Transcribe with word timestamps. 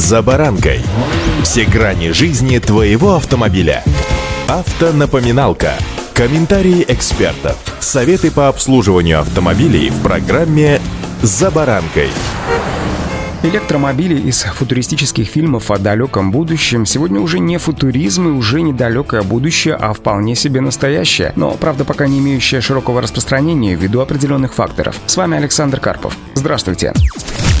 «За 0.00 0.22
баранкой». 0.22 0.80
Все 1.42 1.66
грани 1.66 2.12
жизни 2.12 2.58
твоего 2.58 3.16
автомобиля. 3.16 3.84
Автонапоминалка. 4.48 5.74
Комментарии 6.14 6.86
экспертов. 6.88 7.58
Советы 7.80 8.30
по 8.30 8.48
обслуживанию 8.48 9.20
автомобилей 9.20 9.90
в 9.90 10.02
программе 10.02 10.80
«За 11.20 11.50
баранкой». 11.50 12.08
Электромобили 13.42 14.18
из 14.18 14.42
футуристических 14.42 15.28
фильмов 15.28 15.70
о 15.70 15.76
далеком 15.76 16.30
будущем 16.30 16.86
сегодня 16.86 17.20
уже 17.20 17.38
не 17.38 17.58
футуризм 17.58 18.28
и 18.28 18.30
уже 18.30 18.62
не 18.62 18.72
далекое 18.72 19.22
будущее, 19.22 19.74
а 19.74 19.92
вполне 19.92 20.34
себе 20.34 20.62
настоящее, 20.62 21.34
но, 21.36 21.50
правда, 21.50 21.84
пока 21.84 22.06
не 22.06 22.20
имеющее 22.20 22.62
широкого 22.62 23.02
распространения 23.02 23.74
ввиду 23.74 24.00
определенных 24.00 24.54
факторов. 24.54 24.96
С 25.04 25.18
вами 25.18 25.36
Александр 25.36 25.78
Карпов. 25.78 26.16
Здравствуйте. 26.34 26.94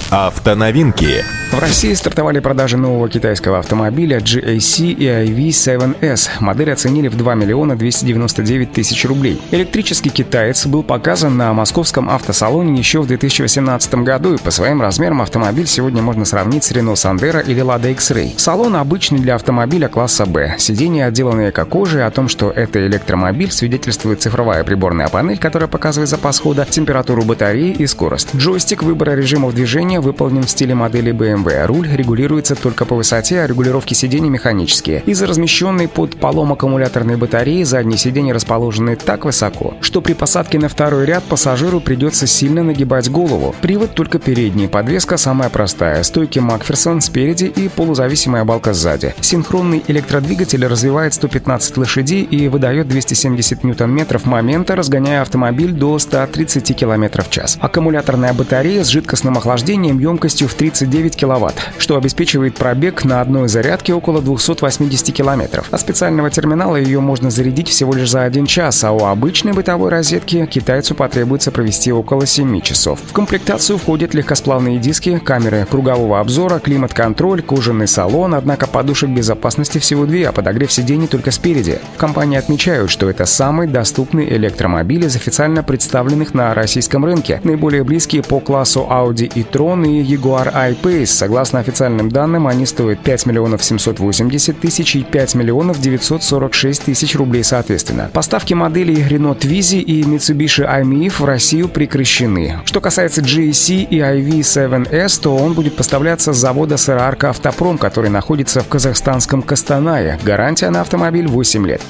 Автоновинки. 0.08 1.22
В 1.50 1.58
России 1.58 1.92
стартовали 1.94 2.38
продажи 2.38 2.76
нового 2.76 3.08
китайского 3.08 3.58
автомобиля 3.58 4.18
GAC 4.18 4.96
EIV 4.96 5.48
7S. 5.48 6.28
Модель 6.38 6.72
оценили 6.72 7.08
в 7.08 7.16
2 7.16 7.34
миллиона 7.34 7.74
299 7.74 8.72
тысяч 8.72 9.04
рублей. 9.04 9.42
Электрический 9.50 10.10
китаец 10.10 10.66
был 10.66 10.84
показан 10.84 11.36
на 11.36 11.52
московском 11.52 12.08
автосалоне 12.08 12.78
еще 12.78 13.00
в 13.00 13.08
2018 13.08 13.94
году, 13.96 14.34
и 14.34 14.38
по 14.38 14.52
своим 14.52 14.80
размерам 14.80 15.22
автомобиль 15.22 15.66
сегодня 15.66 16.02
можно 16.02 16.24
сравнить 16.24 16.62
с 16.62 16.70
Renault 16.70 16.94
Sandero 16.94 17.44
или 17.44 17.64
Lada 17.64 17.90
X-Ray. 17.90 18.38
Салон 18.38 18.76
обычный 18.76 19.18
для 19.18 19.34
автомобиля 19.34 19.88
класса 19.88 20.26
B. 20.26 20.54
Сиденья 20.56 21.06
отделаны 21.06 21.50
эко-кожей, 21.50 22.06
о 22.06 22.12
том, 22.12 22.28
что 22.28 22.52
это 22.52 22.86
электромобиль, 22.86 23.50
свидетельствует 23.50 24.22
цифровая 24.22 24.62
приборная 24.62 25.08
панель, 25.08 25.38
которая 25.38 25.68
показывает 25.68 26.10
запас 26.10 26.38
хода, 26.38 26.64
температуру 26.64 27.22
батареи 27.22 27.72
и 27.72 27.88
скорость. 27.88 28.36
Джойстик 28.36 28.84
выбора 28.84 29.16
режимов 29.16 29.52
движения 29.52 29.98
выполнен 29.98 30.44
в 30.44 30.50
стиле 30.50 30.76
модели 30.76 31.12
BMW. 31.12 31.39
Руль 31.48 31.88
регулируется 31.90 32.54
только 32.54 32.84
по 32.84 32.94
высоте, 32.94 33.40
а 33.40 33.46
регулировки 33.46 33.94
сидений 33.94 34.28
механические. 34.28 35.02
Из-за 35.06 35.26
размещенной 35.26 35.88
под 35.88 36.16
полом 36.18 36.52
аккумуляторной 36.52 37.16
батареи 37.16 37.62
задние 37.62 37.98
сиденья 37.98 38.34
расположены 38.34 38.96
так 38.96 39.24
высоко, 39.24 39.74
что 39.80 40.00
при 40.00 40.12
посадке 40.12 40.58
на 40.58 40.68
второй 40.68 41.06
ряд 41.06 41.24
пассажиру 41.24 41.80
придется 41.80 42.26
сильно 42.26 42.62
нагибать 42.62 43.10
голову. 43.10 43.54
Привод 43.60 43.94
только 43.94 44.18
передний, 44.18 44.68
подвеска 44.68 45.16
самая 45.16 45.48
простая, 45.50 46.02
стойки 46.02 46.38
Макферсон 46.38 47.00
спереди 47.00 47.44
и 47.44 47.68
полузависимая 47.68 48.44
балка 48.44 48.72
сзади. 48.72 49.14
Синхронный 49.20 49.82
электродвигатель 49.88 50.66
развивает 50.66 51.14
115 51.14 51.76
лошадей 51.76 52.22
и 52.22 52.48
выдает 52.48 52.88
270 52.88 53.64
ньютон-метров 53.64 54.26
момента, 54.26 54.76
разгоняя 54.76 55.22
автомобиль 55.22 55.72
до 55.72 55.98
130 55.98 56.76
км 56.76 57.22
в 57.22 57.30
час. 57.30 57.58
Аккумуляторная 57.60 58.32
батарея 58.32 58.84
с 58.84 58.88
жидкостным 58.88 59.36
охлаждением 59.36 59.98
емкостью 59.98 60.48
в 60.48 60.54
39 60.54 61.16
киловатт, 61.30 61.54
что 61.78 61.96
обеспечивает 61.96 62.54
пробег 62.54 63.04
на 63.04 63.20
одной 63.20 63.48
зарядке 63.48 63.94
около 63.94 64.20
280 64.20 65.14
километров. 65.14 65.68
А 65.70 65.78
специального 65.78 66.30
терминала 66.30 66.76
ее 66.76 67.00
можно 67.00 67.30
зарядить 67.30 67.68
всего 67.68 67.92
лишь 67.92 68.10
за 68.10 68.24
один 68.24 68.46
час, 68.46 68.82
а 68.84 68.92
у 68.92 69.04
обычной 69.04 69.52
бытовой 69.52 69.90
розетки 69.90 70.44
китайцу 70.46 70.94
потребуется 70.94 71.50
провести 71.50 71.92
около 71.92 72.26
7 72.26 72.60
часов. 72.60 72.98
В 73.06 73.12
комплектацию 73.12 73.78
входят 73.78 74.14
легкосплавные 74.14 74.78
диски, 74.78 75.18
камеры 75.18 75.66
кругового 75.70 76.20
обзора, 76.20 76.58
климат-контроль, 76.58 77.42
кожаный 77.42 77.86
салон, 77.86 78.34
однако 78.34 78.66
подушек 78.66 79.10
безопасности 79.10 79.78
всего 79.78 80.06
две, 80.06 80.28
а 80.28 80.32
подогрев 80.32 80.72
сидений 80.72 81.06
только 81.06 81.30
спереди. 81.30 81.78
В 81.94 81.98
компании 81.98 82.38
отмечают, 82.38 82.90
что 82.90 83.08
это 83.08 83.24
самый 83.24 83.68
доступный 83.68 84.28
электромобиль 84.36 85.04
из 85.04 85.16
официально 85.16 85.62
представленных 85.62 86.34
на 86.34 86.54
российском 86.54 87.04
рынке. 87.04 87.40
Наиболее 87.44 87.84
близкие 87.84 88.22
по 88.22 88.40
классу 88.40 88.86
Audi 88.90 89.30
и 89.32 89.42
Tron 89.42 89.80
Tucson 89.80 89.86
и 89.86 90.02
Jaguar 90.02 90.50
I-Pace. 90.54 91.19
Согласно 91.20 91.58
официальным 91.58 92.08
данным, 92.08 92.46
они 92.46 92.64
стоят 92.64 93.00
5 93.00 93.26
миллионов 93.26 93.62
780 93.62 94.58
тысяч 94.58 94.96
и 94.96 95.02
5 95.02 95.34
миллионов 95.34 95.78
946 95.78 96.84
тысяч 96.84 97.14
рублей 97.14 97.44
соответственно. 97.44 98.08
Поставки 98.10 98.54
моделей 98.54 99.06
Renault 99.06 99.40
Twizy 99.40 99.80
и 99.80 100.02
Mitsubishi 100.02 100.64
i-MiEV 100.64 101.10
в 101.10 101.24
Россию 101.26 101.68
прекращены. 101.68 102.60
Что 102.64 102.80
касается 102.80 103.20
GAC 103.20 103.86
и 103.90 103.98
IV7S, 103.98 105.20
то 105.20 105.36
он 105.36 105.52
будет 105.52 105.76
поставляться 105.76 106.32
с 106.32 106.38
завода 106.38 106.78
Сырарка 106.78 107.28
Автопром, 107.28 107.76
который 107.76 108.08
находится 108.08 108.62
в 108.62 108.68
казахстанском 108.68 109.42
Костанае. 109.42 110.18
Гарантия 110.22 110.70
на 110.70 110.80
автомобиль 110.80 111.26
8 111.26 111.66
лет. 111.66 111.82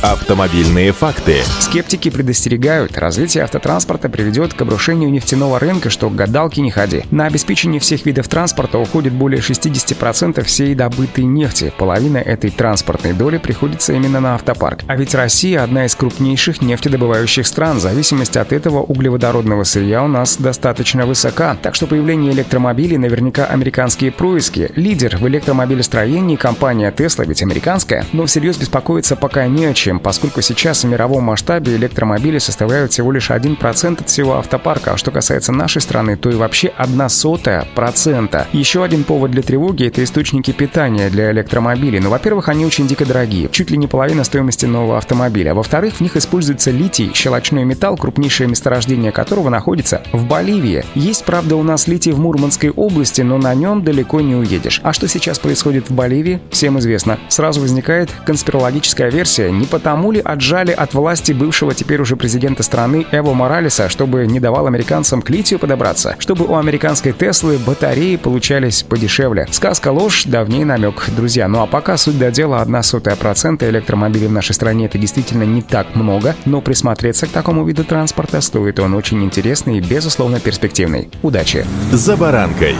Автомобильные 0.00 0.92
факты. 0.92 1.42
Скептики 1.60 2.08
предостерегают, 2.08 2.96
развитие 2.96 3.44
автотранспорта 3.44 4.08
приведет 4.08 4.54
к 4.54 4.62
обрушению 4.62 5.10
нефтяного 5.10 5.58
рынка, 5.58 5.90
что 5.90 6.08
гадалки 6.08 6.60
не 6.60 6.70
ходи. 6.70 7.02
На 7.10 7.26
обеспечение 7.26 7.80
всех 7.80 8.06
видов 8.06 8.28
транспорта 8.28 8.77
уходит 8.78 9.12
более 9.12 9.40
60% 9.40 10.42
всей 10.44 10.74
добытой 10.74 11.24
нефти. 11.24 11.72
Половина 11.76 12.18
этой 12.18 12.50
транспортной 12.50 13.12
доли 13.12 13.38
приходится 13.38 13.92
именно 13.92 14.20
на 14.20 14.34
автопарк. 14.34 14.80
А 14.86 14.96
ведь 14.96 15.14
Россия 15.14 15.62
одна 15.62 15.86
из 15.86 15.94
крупнейших 15.94 16.62
нефтедобывающих 16.62 17.46
стран. 17.46 17.80
Зависимость 17.80 18.36
от 18.36 18.52
этого 18.52 18.82
углеводородного 18.82 19.64
сырья 19.64 20.02
у 20.02 20.08
нас 20.08 20.36
достаточно 20.36 21.06
высока. 21.06 21.56
Так 21.60 21.74
что 21.74 21.86
появление 21.86 22.32
электромобилей 22.32 22.96
наверняка 22.96 23.44
американские 23.46 24.10
происки. 24.10 24.70
Лидер 24.74 25.16
в 25.18 25.28
электромобилестроении 25.28 26.36
компания 26.36 26.90
Tesla, 26.90 27.26
ведь 27.26 27.42
американская, 27.42 28.04
но 28.12 28.26
всерьез 28.26 28.56
беспокоиться 28.56 29.16
пока 29.16 29.46
не 29.46 29.66
о 29.66 29.74
чем 29.74 30.00
поскольку 30.08 30.40
сейчас 30.40 30.84
в 30.84 30.88
мировом 30.88 31.24
масштабе 31.24 31.76
электромобили 31.76 32.38
составляют 32.38 32.92
всего 32.92 33.12
лишь 33.12 33.30
1% 33.30 34.00
от 34.00 34.08
всего 34.08 34.38
автопарка, 34.38 34.92
а 34.92 34.96
что 34.96 35.10
касается 35.10 35.52
нашей 35.52 35.82
страны, 35.82 36.16
то 36.16 36.30
и 36.30 36.34
вообще 36.34 36.68
1 36.68 37.08
сотая 37.10 37.66
процента. 37.74 38.46
Один 38.76 39.04
повод 39.04 39.30
для 39.30 39.42
тревоги– 39.42 39.86
это 39.86 40.04
источники 40.04 40.50
питания 40.50 41.08
для 41.08 41.32
электромобилей. 41.32 41.98
Ну, 41.98 42.10
во-первых, 42.10 42.50
они 42.50 42.66
очень 42.66 42.86
дико 42.86 43.06
дорогие, 43.06 43.48
чуть 43.50 43.70
ли 43.70 43.78
не 43.78 43.86
половина 43.86 44.24
стоимости 44.24 44.66
нового 44.66 44.98
автомобиля. 44.98 45.54
Во-вторых, 45.54 45.94
в 45.94 46.00
них 46.02 46.16
используется 46.16 46.70
литий, 46.70 47.10
щелочной 47.14 47.64
металл, 47.64 47.96
крупнейшее 47.96 48.48
месторождение 48.48 49.10
которого 49.10 49.48
находится 49.48 50.02
в 50.12 50.26
Боливии. 50.26 50.84
Есть, 50.94 51.24
правда, 51.24 51.56
у 51.56 51.62
нас 51.62 51.88
литий 51.88 52.12
в 52.12 52.18
Мурманской 52.18 52.68
области, 52.70 53.22
но 53.22 53.38
на 53.38 53.54
нем 53.54 53.82
далеко 53.82 54.20
не 54.20 54.36
уедешь. 54.36 54.80
А 54.84 54.92
что 54.92 55.08
сейчас 55.08 55.38
происходит 55.38 55.88
в 55.88 55.94
Боливии, 55.94 56.40
всем 56.50 56.78
известно. 56.78 57.18
Сразу 57.28 57.62
возникает 57.62 58.10
конспирологическая 58.26 59.10
версия, 59.10 59.50
не 59.50 59.64
по 59.64 59.78
потому 59.78 60.10
ли 60.10 60.20
отжали 60.20 60.72
от 60.72 60.92
власти 60.92 61.30
бывшего 61.30 61.72
теперь 61.72 62.00
уже 62.00 62.16
президента 62.16 62.64
страны 62.64 63.06
Эво 63.12 63.32
Моралеса, 63.32 63.88
чтобы 63.88 64.26
не 64.26 64.40
давал 64.40 64.66
американцам 64.66 65.22
к 65.22 65.30
литию 65.30 65.60
подобраться, 65.60 66.16
чтобы 66.18 66.46
у 66.46 66.56
американской 66.56 67.12
Теслы 67.12 67.58
батареи 67.64 68.16
получались 68.48 68.82
подешевле. 68.82 69.46
Сказка 69.50 69.92
ложь, 69.92 70.24
давней 70.24 70.64
намек, 70.64 71.04
друзья. 71.14 71.48
Ну 71.48 71.60
а 71.60 71.66
пока 71.66 71.98
суть 71.98 72.18
до 72.18 72.30
дела 72.30 72.62
одна 72.62 72.82
сотая 72.82 73.14
процента 73.14 73.68
электромобилей 73.68 74.26
в 74.26 74.32
нашей 74.32 74.54
стране 74.54 74.86
это 74.86 74.96
действительно 74.96 75.42
не 75.42 75.60
так 75.60 75.94
много, 75.94 76.34
но 76.46 76.62
присмотреться 76.62 77.26
к 77.26 77.30
такому 77.30 77.66
виду 77.66 77.84
транспорта 77.84 78.40
стоит 78.40 78.80
он 78.80 78.94
очень 78.94 79.22
интересный 79.22 79.76
и 79.76 79.80
безусловно 79.82 80.40
перспективный. 80.40 81.10
Удачи! 81.22 81.66
За 81.92 82.16
баранкой! 82.16 82.74